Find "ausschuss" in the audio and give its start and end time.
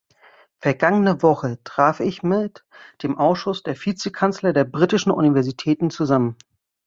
3.19-3.61